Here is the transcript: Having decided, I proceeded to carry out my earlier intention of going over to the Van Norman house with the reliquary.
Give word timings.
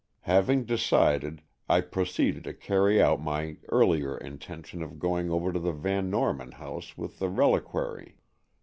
Having 0.21 0.65
decided, 0.65 1.43
I 1.69 1.81
proceeded 1.81 2.45
to 2.45 2.55
carry 2.55 2.99
out 2.99 3.21
my 3.21 3.57
earlier 3.69 4.17
intention 4.17 4.81
of 4.81 4.97
going 4.97 5.29
over 5.29 5.53
to 5.53 5.59
the 5.59 5.73
Van 5.73 6.09
Norman 6.09 6.53
house 6.53 6.97
with 6.97 7.19
the 7.19 7.29
reliquary. 7.29 8.17